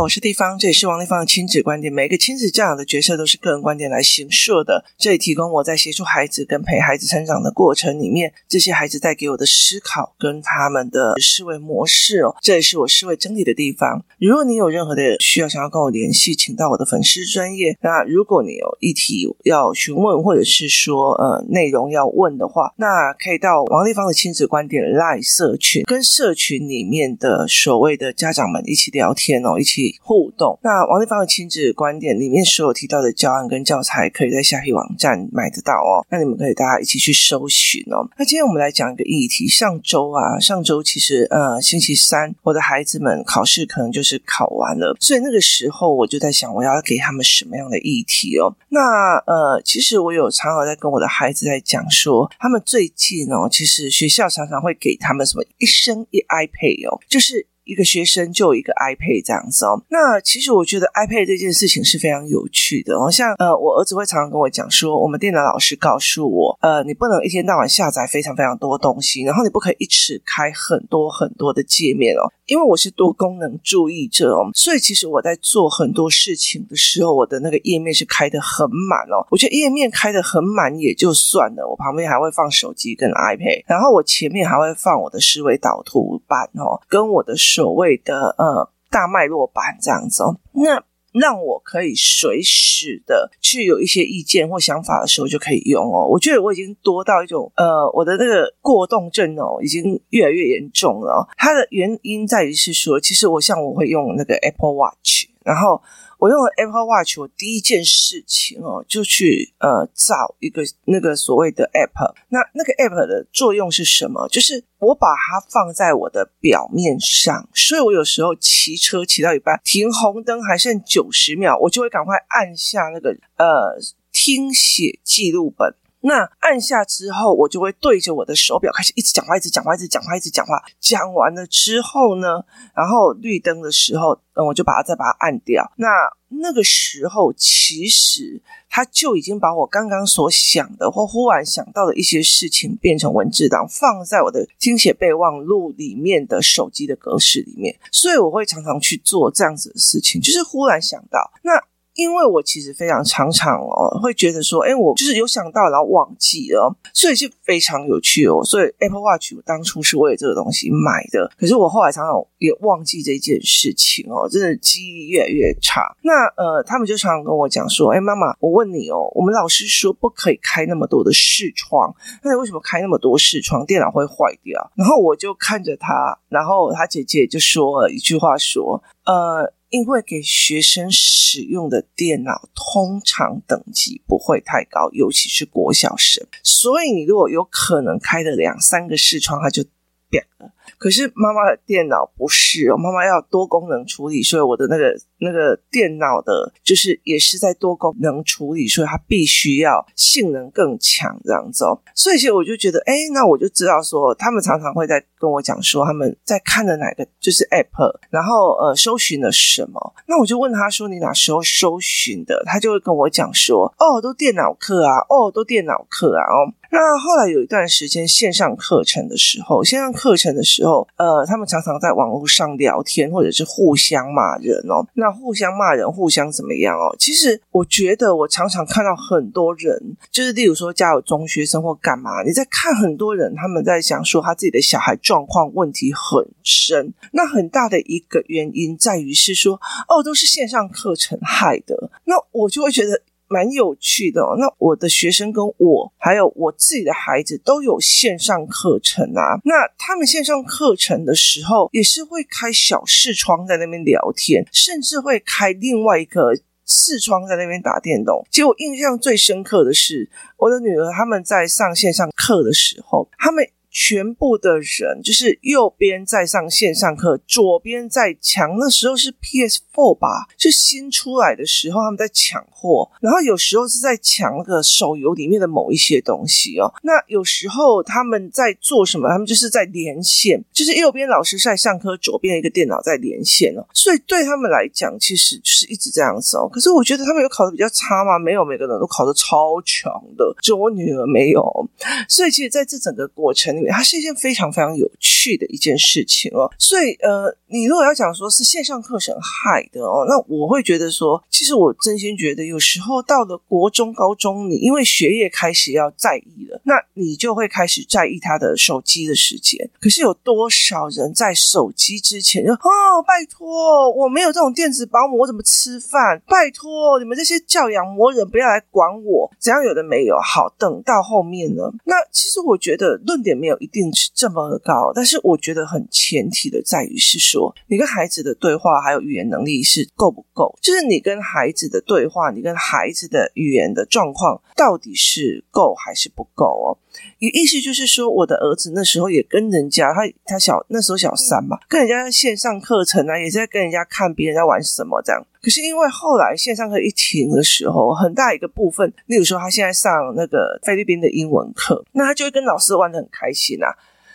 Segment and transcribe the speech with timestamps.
[0.00, 1.92] 我是地方，这里是王丽芳的亲子观点。
[1.92, 4.84] 每个亲子教养的角色都是个人观点来形塑的。
[4.98, 12.34] 这里提供我在协助孩子跟陪孩子成长的过程里面，这些孩子带给我的思考跟他们的思维模式哦。
[12.40, 14.04] 这也是我思维整理的地方。
[14.18, 17.78] 如果你有任何的需要想要跟我联系，请到我的粉丝专业。
[17.80, 29.83] 那如果你有议题要询问，或者是说呃内容要问的话，那可以到王丽芳的亲子观点赖社群，跟社群里面的所谓的家长们一起聊天哦，一起。
[30.02, 30.58] 互动。
[30.62, 36.04] 那王立芳的亲子观点里面所有提到的教案跟教材，可以在下皮网站买得到哦。
[36.10, 38.04] 那你们可以大家一起去搜寻哦。
[38.18, 39.48] 那今天我们来讲一个议题。
[39.54, 48.52] 上周啊，上周其实呃星期三，我的孩子们考试可能就是考完了，所以那个时候我就在想，我要给他们什么样的议题哦？
[48.70, 57.46] 那呃，其实我有常常在跟我的孩子在讲说，他们最近哦，其实学校常常会给他们什么一生一 iPad 哦，就是。
[57.64, 63.10] 一个学生就有一个 iPad 这样子哦，那其实我觉得 iPad 这件事情是非常有趣的哦。
[63.10, 72.28] 像呃，我儿子会常常跟我讲说，我们电脑老师告诉我，呃，你不能一天到晚下载非常非常多东西，然后你不可以一次开很多很多的界面哦。
[72.46, 79.24] 因为我是多功能主义者哦，所以其实我在做很多事情的时候，我的那个页面是开得很满哦。
[79.30, 87.34] 我觉得页面开得很满也就算了，我旁边还会放手机跟 iPad，然后我前面还会放我的思维导图板哦，跟我的。
[87.54, 96.08] 所谓的呃大脉络板这样子哦，那让我可以随时的去有一些意见或想法的时候就可以用哦。
[96.08, 101.28] 我觉得我已经多到一种呃，我的那个过动症哦，已经越来越严重了。
[101.36, 105.80] 它的原因在于是说，其实我像我会用那个 Apple Watch，然后。
[106.24, 112.14] 我用了 Apple Watch，我第一件事情哦，就去呃找一个那个所谓的 App。
[112.30, 114.26] 那那个 App 的作用是什么？
[114.28, 123.78] 就是我把它放在我的表面上，所以我有时候骑车骑到一半，停红灯还剩九十秒，我就会赶快按下那个呃
[124.10, 125.74] 听写记录本。
[126.06, 130.62] 那按下之后，我就会对着我的手表开始一直讲话，一直讲话，一直讲话，一直讲话。
[130.78, 132.44] 讲完了之后呢，
[132.76, 135.72] 然后绿灯的时候，嗯，我就把它再把它按掉。
[135.76, 135.88] 那
[136.28, 147.74] 那个时候，其实它就已经把我刚刚所想的或忽然想到的一些事情变成文字档，放在我的听写备忘录里面的手机的格式里面。
[147.90, 151.52] 所以我会常常去做这样子的事情，就是忽然想到那。
[151.94, 158.44] 因为我其实非常常常哦，会觉得说，哎，我就是有想到，然后忘记了，所以是非常有趣哦。
[158.44, 165.94] 所以 Apple Watch 我当初是为了这个东西买的，可是我后来常常也忘记这件事情哦，真的记忆越来越差。
[166.02, 173.64] 那呃，他们就常常跟我讲说，哎，妈妈，我问你哦，我们老师说不可以开那么多的视窗，那你为什么开那么多视窗？
[173.64, 174.72] 电脑会坏掉。
[174.74, 179.52] 然后我就看着他，然后他姐姐就说了一句话说，呃。
[179.74, 189.64] 因为给学生使用的电脑通常等级不会太高，尤其是国小生，所以你如果有可能开的两三个视窗，它就
[190.08, 190.53] 变了。
[190.78, 201.78] 可是妈妈的电脑不是哦，妈妈要多功能处理，所以我的那个那个电脑的，就是也是在多功能处理，所以它必须要性能更强这样子哦。
[201.94, 209.94] 所以其实我就觉得，哎，那我就知道说，他们常常会在跟我讲说，他们在看的哪个就是 App，然后呃，搜寻了什么。
[210.06, 212.42] 那我就问他说，你哪时候搜寻的？
[212.46, 216.52] 他就会跟我讲说，哦，都电脑课啊，哦，都电脑课啊，哦。
[216.70, 224.86] 那后来有一段时间线上课程的时候，线上课程的时，时候呃，他们常常在网络上聊天，或者是互相骂人哦。
[224.94, 226.94] 那互相骂人，互相怎么样哦？
[226.98, 236.92] 其实我觉得，我常常看到很多人，就是例如说家有中学生或干嘛，你在看很多人，他们在想说他自己的小孩状况问题很深。
[237.12, 239.54] 那很大的一个原因在于是说，
[239.88, 241.90] 哦，都是线上课程害的。
[242.04, 243.02] 那我就会觉得。
[243.28, 249.40] 蛮有趣的哦，那我的学生跟我还有我自己的孩子都有线上课程啊。
[249.44, 256.34] 那他们线上课程的时候，也是会开小视窗在那边聊天，甚至会开另外一个
[256.66, 258.24] 视窗在那边打电动。
[258.30, 263.48] 结果印象最深刻的是，我的女儿他们在上线上课的时候，他们。
[263.74, 268.56] 全部的人就是右边在上线上课，左边在抢。
[268.56, 272.88] 那时候是 PS4 吧，就新出来的时候，他们在抢货。
[273.00, 276.72] 然后有时候是在抢那个手游里面的某一些东西哦。
[276.84, 279.08] 那有时候他们在做什么？
[279.08, 283.66] 他们就是在连线，就是右边老师在上课，左边一个电脑在连线哦。
[283.74, 286.48] 所以对他们来讲，其实就是一直这样子哦。
[286.48, 288.20] 可是我觉得他们有考的比较差吗？
[288.20, 291.68] 没有，每个人都考的超强的，就我女儿没有。
[292.08, 296.50] 所以其实在这整个过程为它是一件非常非常有趣的一件事情哦。
[296.58, 309.68] 所以呃，你如果要讲说是线上课程害的哦，那我会觉得说，其实我真心觉得有时候到了国中、高中，你因为学业开始要在意了，那你就会开始在意他的手机的时间。
[309.80, 316.20] 可是有多少人在手机之前就哦，拜托，我没有这种电子保姆，我怎么吃饭？
[316.26, 320.16] 拜托，你们这些教养魔人不要来管我，怎样有的没有。
[320.20, 330.56] 好，等到后面呢，那其实我觉得论点没有一定是这么高，但是我觉得很前提的在于是说，你跟孩子的对话还有语言能力是够不够？
[330.62, 336.78] 就是你跟孩子的对话，你跟孩子的语言的状况到底是够还是不够哦？
[337.18, 345.20] 有意思就是说，我的儿子那时候也跟人家，他他小那时候小三嘛，跟人家线上课程啊，也是在跟人家看别人在玩什么这样。
[345.44, 353.68] 可是因为后来线上课一停的时候，很大一个部分，例如说他现在上那个菲律宾的英文课，那他就会跟老师玩的很开心啊，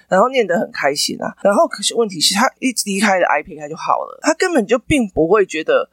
[0.08, 5.88] 然后念得很开心啊，然后可是问题是，他一离开了 iPad 他就好了，他根本就并不会觉得。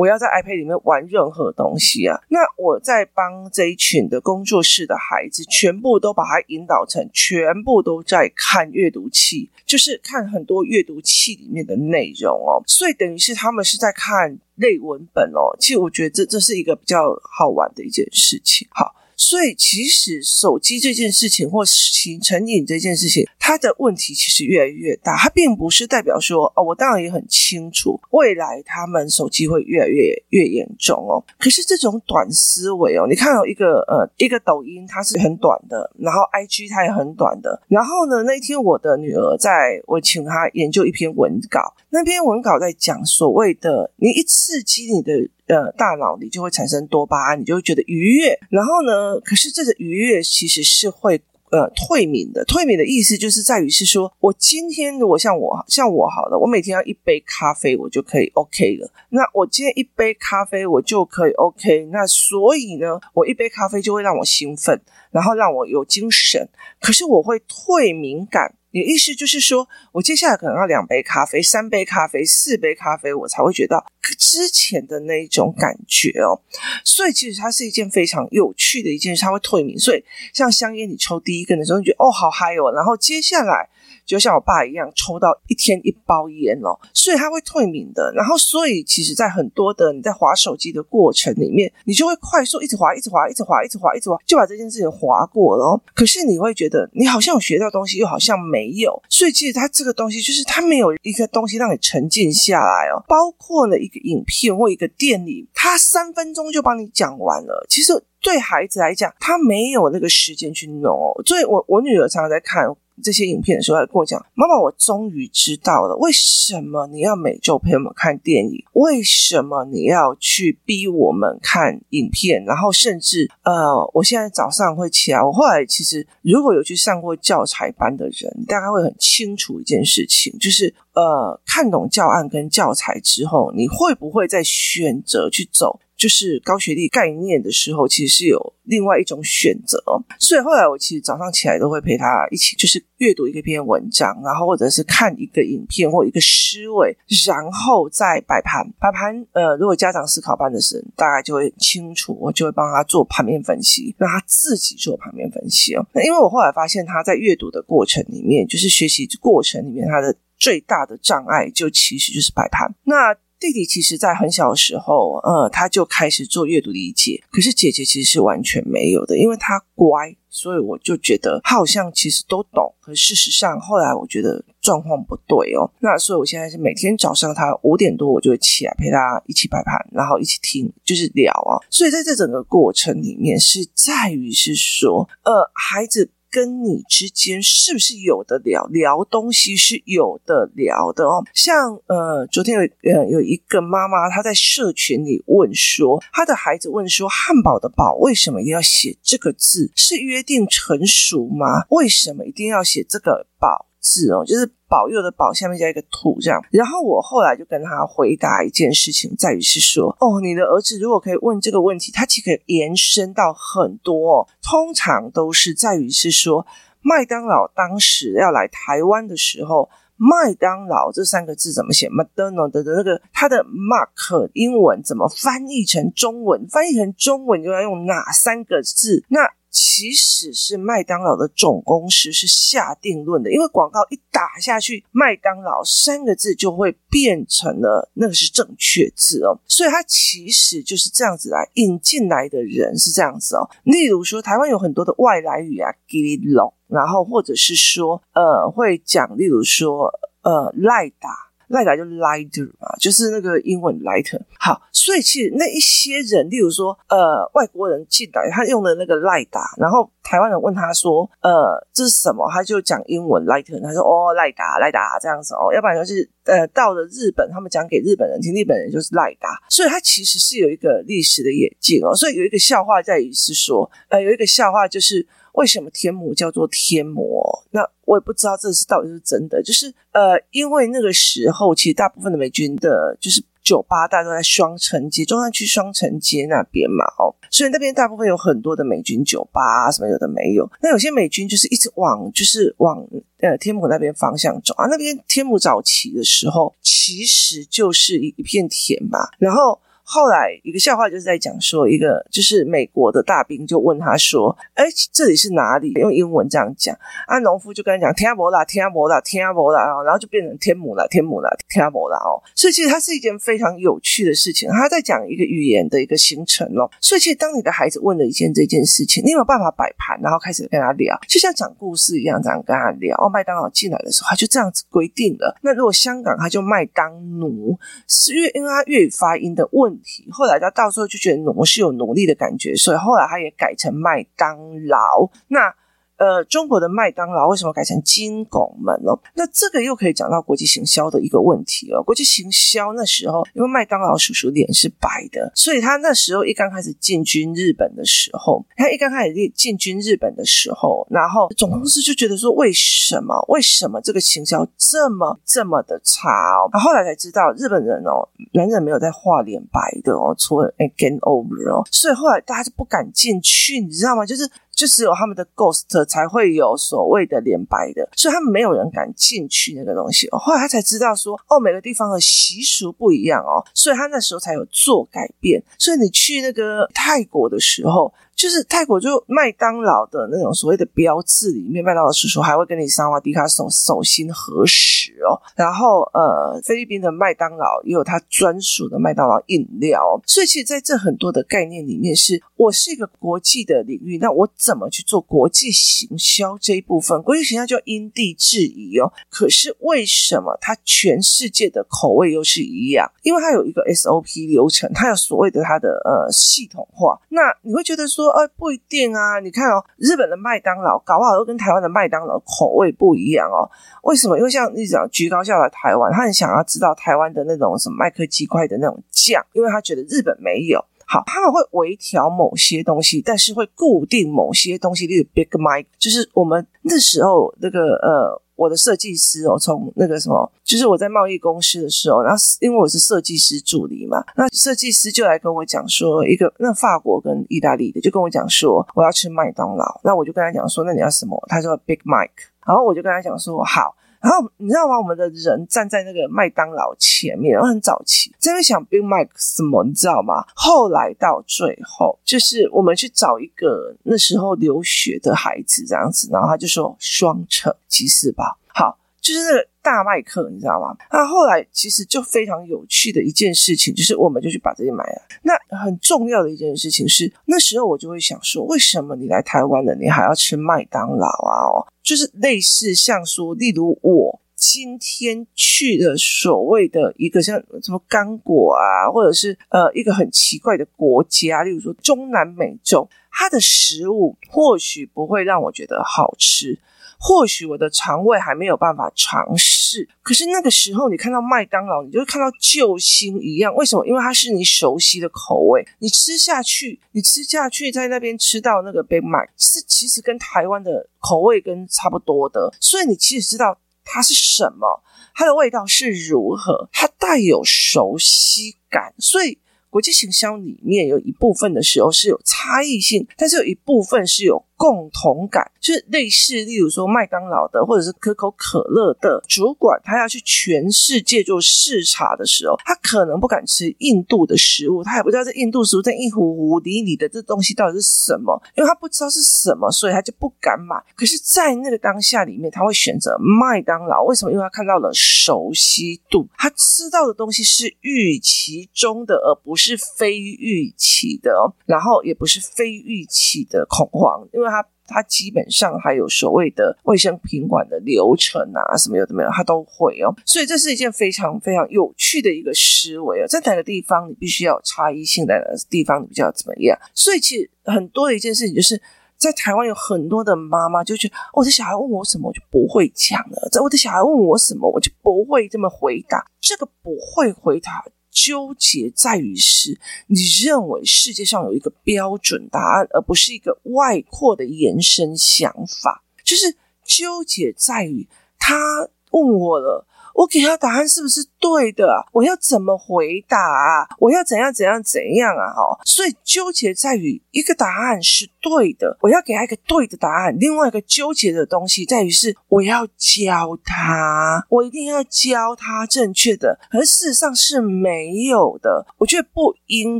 [0.00, 2.18] 我要在 iPad 里面玩任何东西啊！
[2.30, 12.62] 那我在帮这一群的工作室的孩子，全部都把它引导成，全部都在看阅读器，就是看很多阅读器里面的内容哦。
[12.66, 15.54] 所以等于是他们是在看类文本哦。
[15.58, 18.66] 其实我觉得这这是一个比较好玩的一件事情。
[18.70, 18.94] 好。
[19.20, 25.14] 所以，其实手机这件事情，或情成瘾这件事情，它的问题其实越来越大。
[25.14, 31.22] 它并不是代表说，哦，我当然也很清楚，未来他们手机会越来越越严重哦。
[31.38, 37.60] 可是这种短思维哦，你看到一个呃一个抖音，它是很短的，然后 IG 它也很短的。
[37.68, 45.28] 然后呢，那天我的女儿在我请她研究一篇文稿，那篇文稿在讲所谓的你一刺激你的。
[45.50, 48.38] 呃，大脑里就会产生多巴胺，你就会觉得愉悦。
[48.48, 51.20] 然后呢，可是这个愉悦其实是会
[51.50, 52.44] 呃退敏的。
[52.44, 58.88] 退敏的意思就是在于是说，我今天如果像我像我好了，我每天要一杯咖啡，我就可以 OK 了。
[59.08, 61.86] 那我今天一杯咖啡，我就可以 OK。
[61.86, 64.80] 那所以呢，我一杯咖啡就会让我兴奋，
[65.10, 66.48] 然后让我有精神。
[66.80, 68.54] 可是我会退敏感。
[68.72, 73.84] 你的意思就是说，我接下来可能要两杯咖啡、三杯咖啡、四杯咖啡，我才会觉得
[74.18, 76.40] 之前的那一种感觉哦。
[76.84, 79.78] 所以其实它是一件非常有趣的一件事，它会退眠。
[79.78, 83.68] 所以像香烟，你抽第一根的时候，你觉得哦好嗨哦，然后接下来。
[84.10, 88.12] 就像我爸一样，抽到一天一包烟哦，所以他会退眠的。
[88.14, 95.80] 然后，所以其实，在很多的你在滑手机的过程里面，你就会快速一直滑，一直滑，一直滑，一直滑，一直滑，就把这件事情滑过了。
[95.94, 99.00] 可是你会觉得，你好像有学到东西，又好像没有。
[99.08, 103.02] 所以，其实它这个东西就是它没有一个东西让你沉浸下来哦。
[103.06, 107.64] 包括了一个影片或一个电影，它三分钟就帮你讲完了。
[107.68, 111.22] 其实对孩子来讲，他没有那个时间去弄哦。
[111.24, 112.66] 所以我我女儿常常在看。
[113.02, 118.64] 这些影片的时候，他跟我讲：“妈妈，我终于知道了，为什么你要每周陪我们看电影？
[118.74, 122.44] 为什么你要去逼我们看影片？
[122.44, 125.22] 然后甚至呃，我现在早上会起来。
[125.22, 139.78] 我后来其实如果有去上过教材班的人，大概会很清楚一件事情，就是呃，看懂教案跟教材之后，你会不会再选择去走？”就是高学历概念的时候，其实是有另外一种选择。
[140.18, 148.66] 所以后来我其实早上起来都会陪他一起，就是阅读一个篇文章，然后或者是看一个影片或一个思维，然后再摆盘。
[148.80, 155.86] 摆盘，呃，如果家长思考班的时候，大概就会清楚，我就会帮他做盘面分析，让他自己做盘面分析哦。
[155.92, 162.74] 那因为我后来发现他在阅读的过程里面，就是学习过程里面，他的最大的障碍就其实就是摆盘。
[162.84, 167.22] 那弟弟其实，在很小的时候，呃，他就开始做阅读理解。
[167.30, 172.74] 可是姐姐其实是完全没有的，因为他乖，所以我就觉得他好像其实都懂。
[172.82, 175.70] 可事实上，后来我觉得状况不对哦。
[175.80, 181.56] 那所以我现在是每天早上，他五点多我就会起来陪他一起摆盘，然后一起听，就是聊啊。
[181.70, 186.10] 所以在这整个过程里面，是在于是说，呃，孩子。
[186.30, 188.64] 跟你之间是不是有的聊？
[188.66, 191.24] 聊东西是有的聊的哦。
[191.34, 199.70] 像呃，昨天有呃有一个妈妈，她在社群里问说，她的孩子问说，汉堡的堡为什么一定要写这个字？
[199.74, 201.64] 是约定成熟吗？
[201.70, 203.66] 为什么一定要写这个堡？
[203.80, 206.40] 字哦，就是保佑的保下面加一个土这样。
[206.50, 214.28] 然后我后来就跟他回答一件事情，在于是说，哦，你的儿子如果可以问这个问题，他其实可以延伸到很多哦。
[214.42, 216.46] 通常都是在于是说，
[216.82, 226.46] 麦当劳当时要来台湾的时候，麦当劳这三个字怎么写？McDonald 的那个它的 Mark 英文怎么翻译成中文？
[226.48, 229.04] 翻译成中文就要用哪三个字？
[229.08, 229.20] 那
[229.50, 243.48] 其实是麦当劳的总公司是下定论的，因为广告一打下去，麦当劳三个字就会变成了那个是正确字哦，所以它其实就是这样子来引进来的人是这样子哦。
[243.64, 249.92] 例如说，台湾有很多的外来语啊，给你拢，然后或者是说，呃，会讲，例如说，
[250.22, 251.29] 呃，赖打。
[251.50, 254.20] 赖达就 lighter 嘛，就是那个英文 lighter。
[254.38, 262.30] 好，所以其实那一些人，例如说，呃，外国人进来，他用的那个赖达，然后台湾人问他说，呃，这是什么？
[262.30, 265.52] 他就讲英文 lighter，他说哦，赖达，赖达这样子哦。
[265.52, 269.28] 要不然就是，呃，到了日本，他们讲给日本人听，日本人就是赖达。
[269.48, 271.92] 所以他其实是有一个历史的演进哦。
[271.94, 275.04] 所以有一个笑话在于是说，呃，有一个笑话就是。
[275.40, 277.42] 为什么天母叫做天魔？
[277.50, 279.42] 那我也不知道这是到底是真的。
[279.42, 290.46] 就是呃，因为那个时候其实大部分的美军的，就是酒吧大都在双城街、中山区双城街那边嘛，哦，所以那边大部分有很多的美军酒吧，什么有的没有。
[290.60, 292.86] 那有些美军就是一直往就是往
[293.20, 299.58] 呃天母那边方向走啊，那边天母早期的时候其实就是一一片田嘛，然后。
[299.92, 306.78] 后来一个笑话就是在讲说，一个就是美国的大兵就问他说：“哎，这里是哪里？”用英文这样讲，
[307.08, 312.22] 啊，农夫就跟他讲：“天伯啦，天伯啦，天伯啦。”然后就变成天母了，天母了，天伯啦哦。
[312.36, 316.70] 所以其实它是一件非常有趣的事情，他在讲一个语言的一个形成哦。
[316.80, 322.96] 所以其实当你的孩子问了一件这件事情，你有没有办法摆盘，然后开始跟他聊，就像讲故事一样，这样跟他聊。
[322.98, 325.36] 哦，麦当劳进来的时候，他就这样子规定了。
[325.42, 329.79] 那如果香港，他就麦当奴，是因为因为他粤语发音的问
[330.10, 335.10] 后来他到时候就觉得奴是有奴隶的感觉，所以后来他也改成麦当劳。
[335.28, 335.54] 那。
[336.00, 338.90] 呃，中国的麦当劳为什么改成金拱门呢？
[339.12, 341.82] 那这个又可以讲到国际行销的一个问题哦。
[341.82, 353.22] 国际行销那时候，因为麦当劳叔叔脸是白的，所以他那时候一刚开始进军日本的时候，他一刚开始进军日本的时候，然后总公司就觉得说，为什么？
[353.28, 356.48] 为什么这个行销这么这么的差哦？
[356.50, 364.06] 然后后来才知道，日本人哦，男人没有在画脸白的哦，除了 again over 哦，所以后来大家就不敢进去，你知道吗？
[364.06, 364.26] 就是。
[364.60, 370.06] 就只有他们的 ghost 才会有所谓的脸白的，所以他们没有人敢进去那个东西。
[370.10, 375.42] 后来他才知道说，哦，每个地方的习俗不一样哦，所以他那时候才有做改变。
[375.58, 377.90] 所以你去那个泰国的时候。
[378.20, 385.16] 就是泰国就麦当劳的那种所谓的标志里面，麦当劳叔叔还会跟你萨瓦迪卡手手心合十哦。
[385.34, 389.98] 然后呃，菲律宾的麦当劳也有它专属的麦当劳饮料。
[390.06, 397.02] 所以其实在这很多的概念里面是，是我是一个国际的领域，那我怎么去做国际行销这一部分？
[397.02, 398.92] 国际行销就因地制宜哦。
[399.08, 402.86] 可是为什么它全世界的口味又是一样？
[403.02, 407.00] 因为它有一个 SOP 流程，它有所谓的它的呃系统化。
[407.08, 408.09] 那你会觉得说？
[408.10, 409.20] 呃，不一定啊！
[409.20, 413.48] 你看哦，日本的麦当劳搞不好都跟台湾的麦当劳口味不一样哦。
[413.82, 414.18] 为什么？
[414.18, 420.64] 因为像你讲居高校来台湾，他很想要知道台湾的那种什么麦克鸡块的那种酱，因为他觉得日本没有。
[420.86, 424.86] 好，他们会微调某些东西，但是会固定某些东西。
[424.86, 428.22] 例如 Big Mike，就是我们那时候那个呃。
[428.40, 441.22] 我的设计师哦，从那个什么，就是我在贸易公司的时候，然后因为我是设计师助理嘛，那设计师就来跟我讲说，一个那法国跟意大利的就跟我讲说，我要吃麦当劳，那我就跟他讲说，那你要什么？
[441.28, 443.76] 他说 Big Mike，然后我就跟他讲说好。
[444.00, 444.78] 然后你知道吗？
[444.78, 450.24] 我们的人站在那个麦当劳前面，然后很早期在那想 Big Mac 什么，你知道吗？
[450.34, 460.76] 后来到最后，就是我们去找一个那时候留学的孩子这样子，然后他就说双城吉士堡，好，就是那个大麦克，你知道吗？
[460.90, 465.02] 那后来其实就非常有趣的一件事情，就是我们就去把这些买了。
[465.22, 471.44] 那很重要的一件事情是，那时候我就会想说，为什么你来台湾了，你还要吃麦当劳啊？
[471.46, 471.66] 哦。
[471.82, 486.58] 就是类似像说，例如我今天去的所谓的一个像什么刚果啊，或者是呃一个很奇怪的国家，例如说中南美洲，它的食物或许不会让我觉得好吃。
[487.02, 493.54] 或许我的肠胃还没有办法尝试，可是那个时候你看到麦当劳，你就会看到救星一样。
[493.54, 493.86] 为什么？
[493.86, 504.82] 因为它是你熟悉的口味，你吃下去，你吃下去，在那边吃到那个 Big Mac 是其实跟台湾的口味跟差不多的，所以你其实知道它是什么，
[505.14, 509.38] 它的味道是如何，它带有熟悉感，所以。
[509.70, 530.76] 国际行销里面有一部分的时候是有差异性，但是有一部分是有共同感，就是类似，例如说麦当劳的或者是可口可乐的主管，他要去全世界做视察的时候，他可能不敢吃印度的食物，他也不知道这印度食物在一壶壶里里的这东西到底是什么，因为他不知道是什么，所以他就不敢买。
[530.94, 534.30] 可是，在那个当下里面，他会选择麦当劳，为什么？
[534.30, 544.49] 因为他看到了熟悉度，他吃到的东西是预期中的，而不是非预期的哦，然后也不是非预期的恐慌，因为
[544.90, 545.04] 他。
[545.10, 550.14] 基本上还有所谓的卫生品管的流程啊，什么有的没有，他都会哦。
[550.24, 553.26] 所以这是一件非常非常有趣的一个思维哦。
[553.26, 556.78] 在哪个地方你必须要有差异性，在哪个地方你比较怎么样？
[556.94, 558.80] 所以其实很多的一件事情，就是
[559.16, 566.24] 在台湾有很多的妈妈就觉得，我的小孩问我什么，我就不会讲了；在我的小孩问我什么，我就不会这么回答。
[566.40, 567.84] 这个不会回答。
[568.10, 576.04] 纠结在于是，你认为世界上有一个标准答案，而不是一个外扩的延伸想法。
[576.24, 579.86] 就是纠结在于他问我了。
[580.20, 582.06] 我给他答案是不是对的？
[582.12, 583.88] 我要怎么回答？
[583.98, 585.48] 我要怎样怎样怎样啊？
[585.56, 590.36] 哦，所以纠结在于一个答案是对的，我要给他一个对的答案。
[590.38, 598.84] 另外一个纠结的东西在于是我要教他，我一定要教他正确的，而事实上是没有的。
[598.98, 599.98] 我觉得不应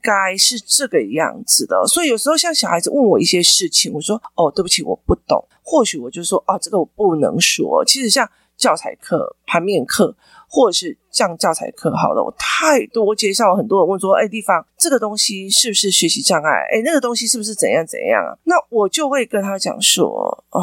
[0.00, 1.84] 该是这个样子的。
[1.88, 8.30] 所以有时候像小孩子问我一些事情，我说：“哦，对不起，我不懂。”或许我就说：“哦，这个我不能说。”其实像。
[8.56, 10.16] 教材课、盘面课，
[10.48, 16.50] 或者是像教材课，好了，我太多介绍，很多人问说：“哎，地方这个东西是不是学习障碍？
[16.72, 20.62] 哎，那个东西是不是怎样怎样啊？”那我就会跟他讲说：“哦，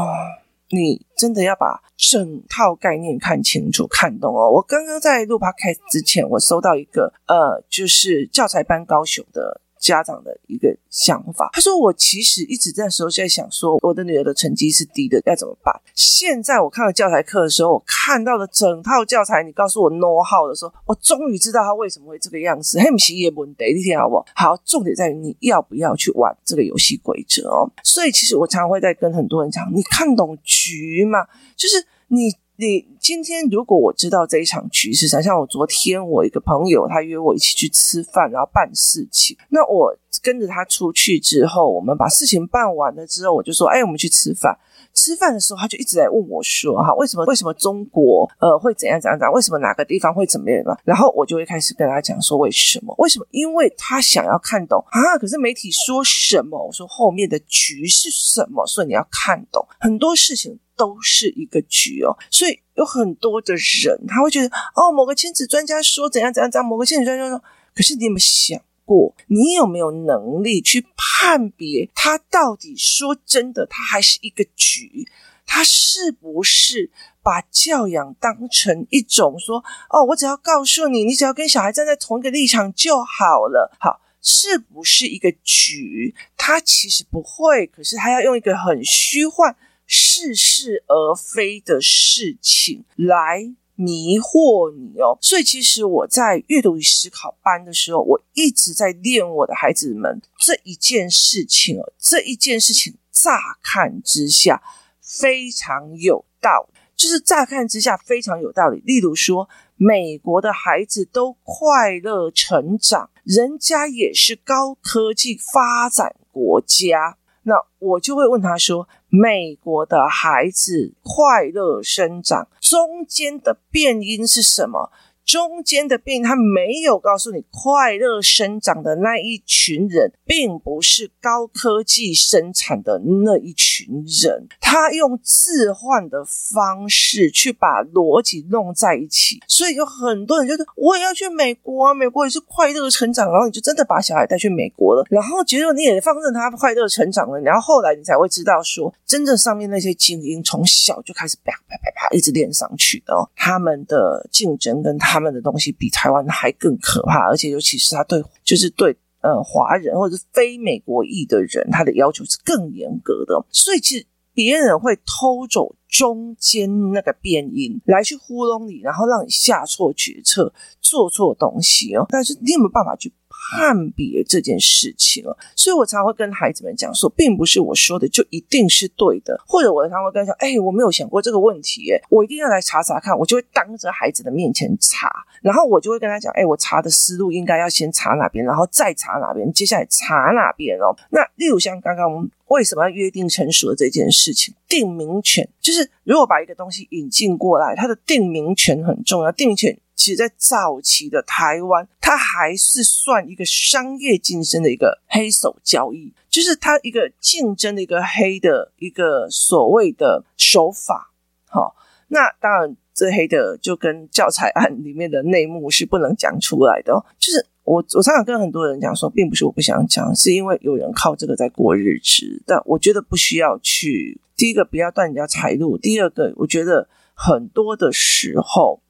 [0.70, 9.62] 你真的要把整套概念看清楚、看懂哦。”我刚刚在录 Podcast 之前，我收到一个呃，就是教材班高雄的。
[9.82, 15.74] 家长的一个想法，他说：“我其实一直在时候在想，说我的女儿的成绩是低的，要怎么办？
[15.96, 22.80] 现在我看了教材课的时候，我看到了整套教材，你告诉我 know how 的时候，我终于知道他为什么会这个样子。
[22.80, 24.56] 嘿，不是也问题，你听好不好？
[24.64, 27.68] 重点在于你要不要去玩这个游戏规则哦。
[27.84, 31.26] 所以，其实我常常会在跟很多人讲，你看懂局吗？
[31.58, 39.92] 就是你。”你今天如果我知道这一场局势，想像我昨天我一个朋友他约我一起去吃饭，然后办事情，那我
[40.22, 44.56] 跟着他出去之后，我们把事情办完了之后，我就说，哎，我们去吃饭。
[44.94, 49.34] 吃饭的时候，他就一直在问我说，哈，为什么为什么中国呃会怎样怎样怎样？
[49.34, 50.64] 为什么哪个地方会怎么样？
[50.84, 52.94] 然后我就会开始跟他讲说，为什么？
[53.00, 53.26] 为什么？
[53.32, 56.64] 因为他想要看懂啊，可是媒体说什么？
[56.64, 58.68] 我说后面的局是什么？
[58.68, 60.60] 所以你要看懂很多事情。
[60.82, 67.40] 都是一个局哦，所以有很多的人他会觉得哦，某个亲子专家说怎样怎样怎样，某个亲子专家说，
[67.76, 75.08] 可是你有没有想过，你有没有能力去判别他到底说真的，他还是一个局？
[75.46, 76.90] 他是不是
[77.22, 83.72] 把教养当成一种说哦，我只要告诉你，你只要跟小孩站在同一个立场就好了？
[83.80, 86.16] 好，是不是一个局？
[86.36, 89.56] 他其实不会，可是他要用一个很虚幻。
[89.92, 104.64] 似是而非的事情来迷惑你哦，所以其实我在阅读与思考班的时候，我一直在练我的孩子们这一件事情哦，这一件事情乍看之下
[105.02, 108.82] 非常有道理，就是乍看之下非常有道理。
[108.86, 117.18] 例如说，美国的孩子都快乐成长，人家也是高科技发展国家。
[117.44, 124.90] 那我就会问他说：“美国的孩子快乐生长，中间的变因是什么？”
[125.26, 134.48] 中间的病，他没有告诉你，快乐生长的那一群人，并不是高科技生产的那一群人。
[134.60, 155.11] 他用置换的方式去把逻辑弄在一起，所以有很多人觉得我也要去美国啊，美国也是快乐成长，然后你就真的把小孩带去美国了，然后结果你也放任他快乐成长了，然后后来你才会知道说，真正上面那些精英从小就开始啪啪啪啪一直练上去的哦，他们的竞争跟他。
[155.12, 163.46] 他们的东西比台湾还更可怕，而且尤其是他对，就是对呃华人或者非美国裔的人，他的要求是更严格的。
[163.52, 172.06] 所以其实别人会偷走中间那个变音来去糊弄你，然后让你下错决策、做错东西哦。
[172.08, 173.12] 但是你有没有办法去
[173.52, 175.38] 判别这件事情了。
[175.56, 183.18] 所以我常常会跟孩子们讲说，并不是我说的就一定是对的，或者我常常会跟他讲，哎，我没有想过这个问题，耶，我一定要来查查看。
[183.18, 185.12] 我就会当着孩子的面前查，
[185.42, 190.96] 然后我就会跟他讲，哎，我查的思路应该要先查哪边，然后再查哪边，接下来查哪边哦。
[191.10, 199.32] 那例如像刚刚我们为什么要约定成熟的这件事情，定名权就是如果把一个东西引进过来，它的定名权很重要。
[199.32, 211.14] 定名权其实，在早期的台湾，它还是算一个商业竞争的一个黑手交易，就是它一个竞争的一个黑的一个所谓的手法。
[211.48, 211.76] 好，
[212.08, 217.46] 那当然，这黑的就跟教材案里面的内幕是不能讲出来的哦，就是。
[217.64, 222.42] 我我常常跟很多人讲说，并不是我不想讲，是因为有人靠这个在过日子。
[222.44, 228.82] 但我觉得不需要去，第一个不要断人家财路，第二个我觉得很多的时候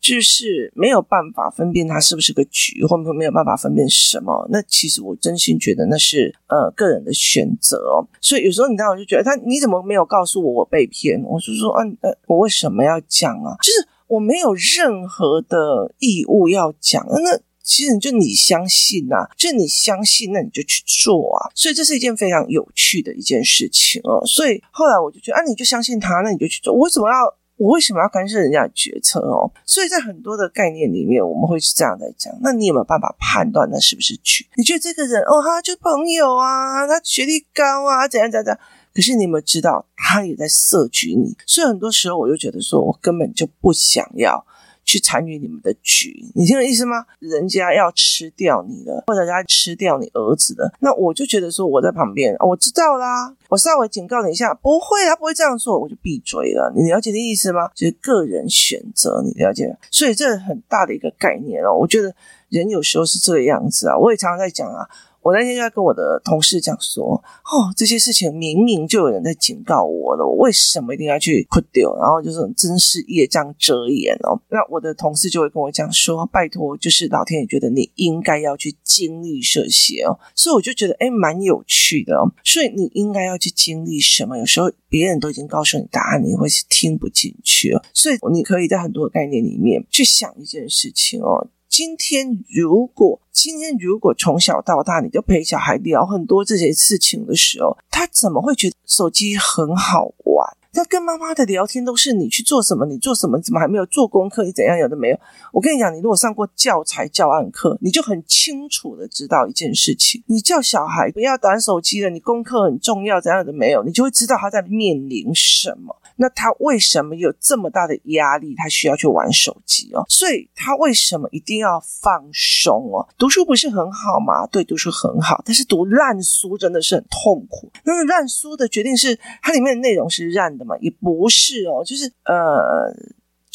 [0.00, 4.46] 就是没有办法分辨它是不是个局，或者没有办法分辨什么。
[4.50, 8.06] 那其实我真心觉得那是呃个人的选择哦。
[8.20, 11.22] 所以有时候你知道我就觉得他你怎么没有告诉我我被骗？
[11.24, 13.56] 我就说啊呃我为什么要讲啊？
[13.62, 17.40] 就是我没有任何的义务要讲那。
[17.60, 21.52] 其实就你相信呐、啊，就你相信，那你就去做啊。
[21.54, 24.24] 所以这是一件非常有趣的一件事情哦。
[24.24, 26.72] 所以后来我就觉得，啊，你就相信他，那你就去做。
[26.72, 27.16] 我为什么要，
[27.58, 29.50] 我为什么要干涉人家的决策哦？
[29.66, 32.32] 所以在很多的概念里面，我们会是这样在讲。
[32.40, 34.46] 那你有没有办法判断那是不是局？
[34.54, 38.60] 你觉得这个人哦，他就朋友啊，他学历高啊，怎样怎样怎样？
[38.94, 41.36] 可是你有没有知道，他也在设局你？
[41.46, 44.44] 所以很多时候，我就觉得说，我根本就不想要。
[44.88, 47.04] 去参与你们的局，你听我意思吗？
[47.18, 56.72] 人家要吃掉你的，或者人家吃掉你儿子的，那我就觉得说我在旁边，我知道啦，我稍微警告你一下，不会，他不会这样做，我就闭嘴了。
[56.74, 57.68] 你了解的意思吗？
[57.74, 59.76] 就是个人选择，你了解？
[59.90, 61.76] 所以这很大的一个概念哦。
[61.76, 62.14] 我觉得
[62.48, 64.88] 人有时候是这个样子啊，我也常常在讲啊。
[65.28, 71.94] 我那天就在跟我的同事讲说，哦，这些事情明明就有人在警告我了，我为什么一定要去哭掉？
[71.96, 74.40] 然后就是真是业障遮眼哦。
[74.48, 82.24] 那我的同事就会跟我讲说，拜托，就是老天爷觉得你应该要去经历这些哦，所以我就觉得诶蛮有趣的哦。
[82.42, 84.38] 所以你应该要去经历什么？
[84.38, 87.82] 有时候别人都已经告诉你答案，你会是听不进去哦。
[87.92, 91.46] 所以你可以在很多的概念里面去想一件事情哦。
[91.78, 100.56] 今天如果今天如果从小到大你就陪小孩聊很多这些事情的时候，他怎么会觉得手机很好玩？
[100.72, 104.42] 他跟妈妈的聊天都是你去做什么，你做什么，怎么还没有做功课？
[104.42, 105.20] 你怎样有的没有？
[105.52, 113.84] 我跟你讲，你如果上过教材教案课，你就很清楚的知道一件事情：你叫小孩不要玩手机了，你功课很重要，怎样的没有？
[113.84, 115.94] 你就会知道他在面临什么。
[116.18, 118.54] 那他为什么有这么大的压力？
[118.56, 123.08] 他需要去玩手机哦，所以他为什么一定要放松哦？
[123.16, 124.46] 读书不是很好吗？
[124.48, 127.70] 对，读书很好，但是读烂书真的是很痛苦。
[127.84, 130.76] 那么烂书的决定是它里面的内容是烂的嘛？
[130.80, 132.92] 也不是哦，就是呃。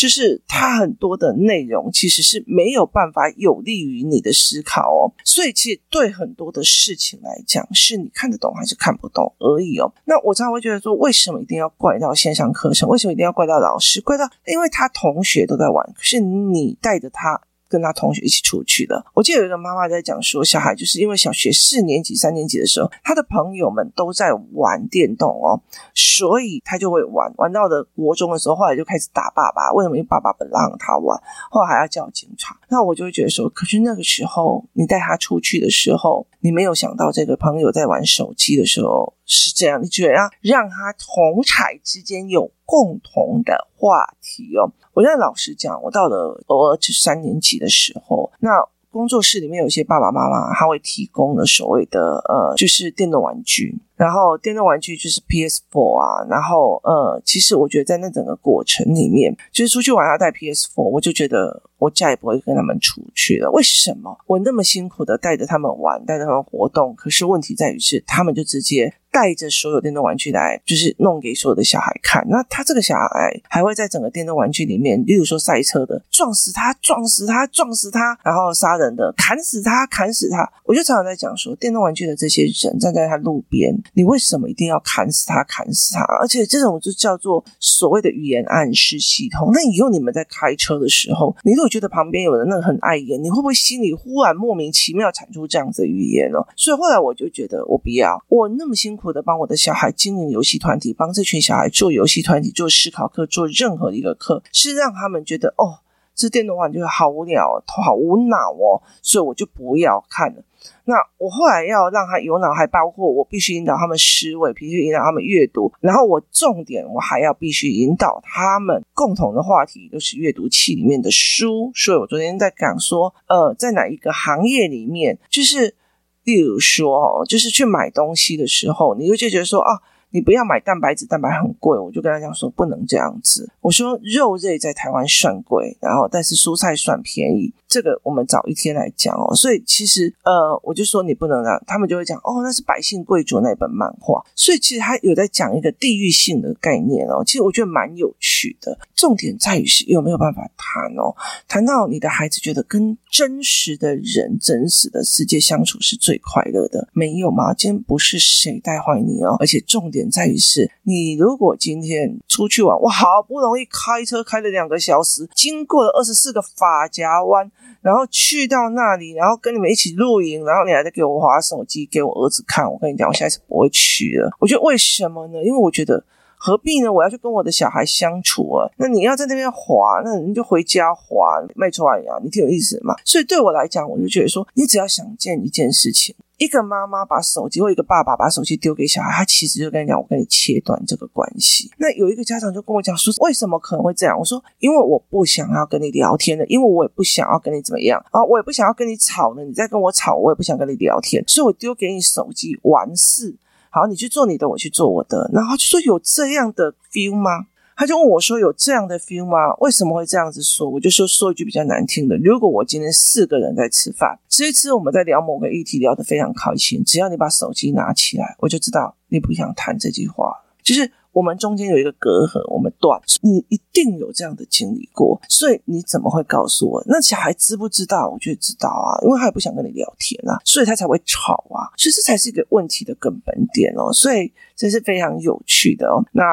[0.03, 9.89] 就是它很多的内容其实是没有办法有利于你的思考哦，所以其实对很多的事情来讲，是你看得懂还是看不懂而已哦。
[10.03, 12.89] 那我常常会觉得说，为什么一定要怪到线上课程？
[12.89, 14.01] 为什么一定要怪到老师？
[14.01, 17.39] 怪到因为他同学都在玩，可是你带着他。
[17.73, 25.59] 跟他同学一起出去的，我记得有一个妈妈在讲说，小孩就是因为小学四年级、三年级的时候，他的朋友们都在玩电动哦，
[25.95, 29.73] 所以他就会玩，玩到的国中的时候，后来就开始打爸爸。
[29.73, 29.97] 为什么？
[29.97, 32.55] 因为爸爸不让他玩，后来还要叫警察。
[32.69, 44.65] 那我就会觉得说，可是那个时候你带他出去的时候，你没有想到这个朋友在玩手机的时候是这样，你觉得要让他同侪之间有共同的话题哦。
[44.95, 48.49] 我现在老实讲，我到了儿子三年级的时候，那
[48.89, 63.49] 工作室里面有些爸爸妈妈，他会提供的所谓的呃，就是电动玩具，然后电动玩具就是 PS4 啊，然后呃，其实我觉得在那整个过程里面，就是出去玩要带 PS4，我就觉得我再也不会跟他们出去了。
[63.51, 64.17] 为什么？
[64.27, 68.93] 我那么辛苦的带着他们玩，带着他们活动，可是问题在于是，他们就直接。
[69.13, 72.25] 带着所有电动玩具来，就是弄给所有的小孩看。
[72.27, 80.51] 那他这个小孩还会在整个电动玩具里面，例如说赛车的，撞死他，撞死他，撞死他，然后杀人的，砍死他，砍死他。
[80.65, 86.01] 我就常常在讲说，电动玩具的这些人站在他路边，你为什么一定要砍死他，砍死他？
[86.19, 89.51] 而且这种就叫做所谓的语言暗示系统。
[89.53, 96.39] 那以后你们在开车的时候，你如果觉得旁边有人那个很碍眼，你会不会心里忽然莫名其妙产出这样子的语言呢？
[96.58, 99.13] 所以后来我就觉得，我不要，我那么辛苦。
[99.13, 105.77] 的帮我的小孩经营游戏团体，帮这群小孩做游戏团体、做思考课、做任何一个课，是让他们觉得哦，
[106.15, 110.43] 这电动玩具好无聊，头好无脑哦，所以我就不要看了。
[110.86, 121.71] 那我后来要让他有脑，还包括我必须引导他们思维，必须引导他们阅读，然后我重点我还要必须引导他们共同的话题，就是阅读器里面的书。
[121.73, 125.76] 所以我昨天在讲说，呃，在哪一个行业里面，就是
[126.23, 129.82] 例如说哦，就是去买东西的时候，你就觉得说啊。
[130.13, 133.52] 你不要买蛋白质，蛋白很贵，我就跟他讲说不能这样子。
[133.62, 137.52] 我说肉类在台湾算贵，然后但是蔬菜算便宜。
[137.67, 148.78] 这个我们早一天来讲哦，所以其实呃，我就说你不能让他们就会讲哦，那是百姓贵族那本漫画，所以其实他有在讲一个地域性的概念哦，其实我觉得蛮有趣的。
[148.95, 151.15] 重点在于是有没有办法谈哦，
[151.47, 157.56] 谈到你的孩子觉得跟真实的人、真实的世界相处是最快乐的，没有吗？
[157.56, 167.51] 今天不是谁带坏你哦，而且重点在于是你如果今天出去玩，我，好不容易开车开了两个小时，经过了二十四个发夹弯。
[167.81, 172.63] 然后去到那里，然后跟你们一起露营，然后你还在给我划手机，给我儿子看。
[172.63, 174.31] 我跟你讲，我下次不会去了。
[174.39, 175.43] 我觉得为什么呢？
[175.43, 176.01] 因为我觉得
[176.45, 176.91] 何必呢？
[176.91, 178.69] 我要去跟我的小孩相处啊。
[178.75, 182.93] 那你要在那边滑，那你就回家滑，没错啊，你挺有意思的嘛。
[183.06, 186.13] 所以对我来讲，我就觉得说，你只要想见一件事情。
[186.38, 199.45] 一个妈妈把手机，或一个爸爸把手机丢给小孩，他其实就跟你讲：“我跟你切断这个关系。”那有一个家长就跟我讲说：“为什么可能会这样？”我说：“因为我不想要跟你聊天了，因为我也不想要跟你怎么样啊，我也不想要跟你吵了。
[199.45, 203.34] 你再跟我吵，我也不想跟你聊天，所以我丢给你手机完事。
[203.73, 205.27] 好，你去做你的，我去做我的。
[205.33, 209.51] 然后就说有这样的 feel 吗？”他就问我说：“有这样的 feel 吗？
[209.55, 220.31] 为什么会这样子说？”我就说说一句比较难听的：如果我今天四个人在吃饭，吃一吃，我们在聊某个议题，聊得非常开心，只要你把手机拿起来，我就知道你不想谈这句话。
[220.62, 222.99] 就是我们中间有一个隔阂，我们断。
[223.21, 226.84] 你一定有这样的经历过，所以你怎么会告诉我？
[226.88, 228.10] 那小孩知不知道？
[228.10, 231.71] 我觉得知道啊，因为他也不想跟你聊天啊，所以他才会吵啊。
[231.78, 233.93] 所以这才是一个问题的根本点哦。
[233.93, 236.04] 所以这是非常有趣的哦。
[236.12, 236.23] 那。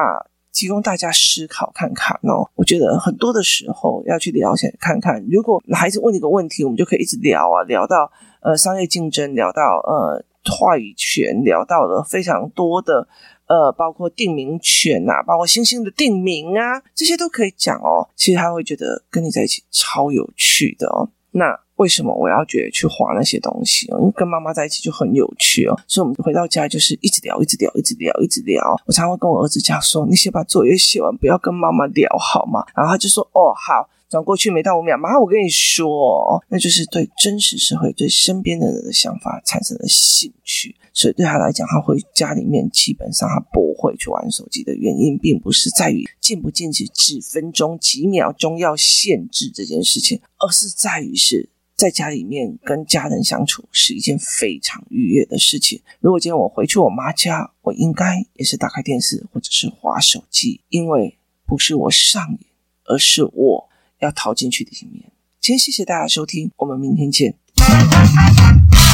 [0.53, 5.25] 提供大家思考看看哦，我觉得很多的时候要去了解看看。
[5.31, 13.07] 如果孩子问你个问题，我们就可以一直聊啊，聊到呃商业竞争，聊到呃话语权，聊到了非常多的
[13.51, 18.07] 呃，包括定名权啊，包括星星的定名啊，这些都可以讲哦。
[18.15, 21.09] 其实他会觉得跟你在一起超有趣的哦。
[21.31, 21.59] 那。
[21.77, 23.87] 为什么我要觉得去画那些东西？
[23.87, 28.79] 因为跟妈妈在一起就很有趣哦，所以我们回到家就是一直聊，一直聊，一直聊，一直聊。
[28.85, 40.75] 我常会跟我儿子讲说：“你先把作业写完，不要跟妈妈聊，好吗？”然后他就说：“哦，好。”转过去没到五秒，妈，我跟你说，那就是对真实社会、对身边的人的想法产生了兴趣。
[40.91, 51.47] 所以对他来讲，他回家里面基本上他不会去玩手机的原因，并不是在于禁不禁止几分钟、几秒钟要限制这件事情，而是在于是。
[51.73, 55.81] 在家里面跟家人相处是一件非常愉悦的事情。
[55.99, 62.45] 如果今天我回去我妈家，我应该也是打开电视或者是滑手机，因为不是我上瘾，
[62.85, 63.69] 而是我
[64.01, 65.05] 要逃进去的一面。
[65.39, 67.35] 今天谢谢大家收听，我们明天见。